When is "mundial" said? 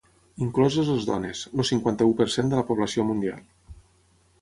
3.11-3.49